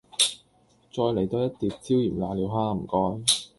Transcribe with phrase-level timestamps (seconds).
[0.91, 3.23] 再黎多一碟椒鹽瀨尿蝦吖唔該